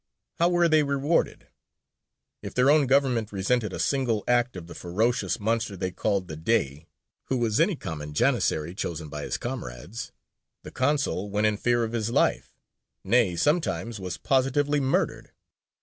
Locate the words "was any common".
7.37-8.15